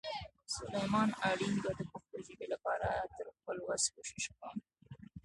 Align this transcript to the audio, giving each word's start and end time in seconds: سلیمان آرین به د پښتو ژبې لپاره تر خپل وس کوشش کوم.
سلیمان 0.55 1.09
آرین 1.29 1.55
به 1.63 1.71
د 1.77 1.81
پښتو 1.91 2.17
ژبې 2.27 2.47
لپاره 2.53 2.89
تر 3.15 3.25
خپل 3.37 3.57
وس 3.67 3.83
کوشش 3.95 4.23
کوم. 4.37 4.57